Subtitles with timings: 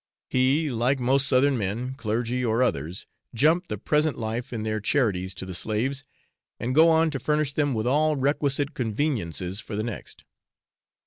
[0.31, 3.05] He, like most Southern men, clergy or others,
[3.35, 6.05] jump the present life in their charities to the slaves,
[6.59, 10.25] and go on to furnish them with all requisite conveniences for the next.